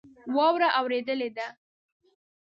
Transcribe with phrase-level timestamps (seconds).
[0.35, 1.47] واوره اوریدلی ده